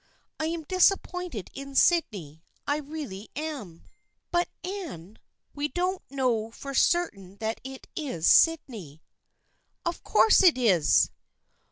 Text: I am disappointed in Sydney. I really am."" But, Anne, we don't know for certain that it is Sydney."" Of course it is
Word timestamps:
I 0.39 0.47
am 0.47 0.63
disappointed 0.63 1.51
in 1.53 1.75
Sydney. 1.75 2.41
I 2.65 2.77
really 2.77 3.29
am."" 3.35 3.83
But, 4.31 4.49
Anne, 4.63 5.19
we 5.53 5.67
don't 5.67 6.01
know 6.09 6.49
for 6.49 6.73
certain 6.73 7.35
that 7.37 7.61
it 7.63 7.85
is 7.95 8.25
Sydney."" 8.25 9.03
Of 9.85 10.01
course 10.01 10.41
it 10.41 10.57
is 10.57 11.11